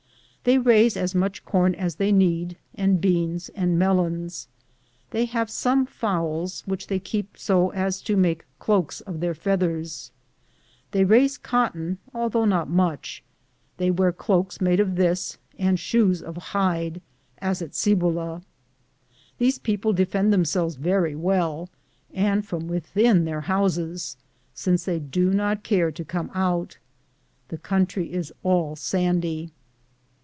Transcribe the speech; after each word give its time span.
They 0.43 0.57
raise 0.57 0.97
as 0.97 1.13
much 1.13 1.45
corn 1.45 1.75
as 1.75 1.97
they 1.97 2.11
need, 2.11 2.57
and 2.73 2.99
beans 2.99 3.49
and 3.49 3.77
melons. 3.77 4.47
They 5.11 5.25
have 5.25 5.51
some 5.51 5.85
fowls, 5.85 6.63
which 6.65 6.87
they 6.87 6.97
keep 6.97 7.37
so 7.37 7.69
as 7.73 8.01
to 8.01 8.17
make 8.17 8.45
cloaks 8.57 9.01
of 9.01 9.19
their 9.19 9.35
feathers. 9.35 10.09
They 10.89 11.05
raise 11.05 11.37
cotton, 11.37 11.99
although 12.11 12.45
not 12.45 12.67
much; 12.71 13.21
they 13.77 13.91
wear 13.91 14.11
cloaks 14.11 14.59
made 14.59 14.79
of 14.79 14.95
this, 14.95 15.37
and 15.59 15.79
shoes 15.79 16.23
of 16.23 16.37
hide, 16.37 17.01
as 17.37 17.61
at 17.61 17.75
Cibola. 17.75 18.41
These 19.37 19.59
people 19.59 19.93
defend 19.93 20.33
themselves 20.33 20.73
very 20.73 21.13
well, 21.13 21.69
and 22.15 22.43
from 22.43 22.67
within 22.67 23.25
their 23.25 23.41
houses, 23.41 24.17
since 24.55 24.85
they 24.85 24.97
do 24.97 25.29
not 25.31 25.61
care 25.61 25.91
to 25.91 26.03
come 26.03 26.31
out. 26.33 26.79
The 27.49 27.59
country 27.59 28.11
is 28.11 28.33
all 28.41 28.75
sandy. 28.75 29.51